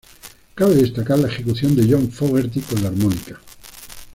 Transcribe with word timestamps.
Cabe 0.55 0.77
destacar 0.77 1.19
la 1.19 1.27
ejecución 1.27 1.75
de 1.75 1.85
John 1.87 2.09
Fogerty 2.11 2.59
con 2.61 2.81
la 2.81 2.87
armónica. 2.89 3.39